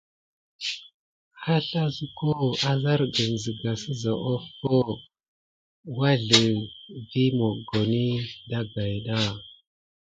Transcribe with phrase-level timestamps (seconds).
[1.55, 2.29] Aslazuko,
[2.71, 4.81] azargən zegas seza offo
[5.99, 6.43] wazlə
[7.11, 8.05] vi moggoni
[8.49, 9.21] dagayɗa.